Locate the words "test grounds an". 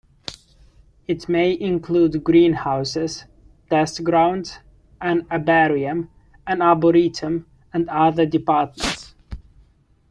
3.69-5.27